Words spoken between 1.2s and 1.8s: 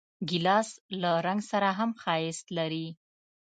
رنګ سره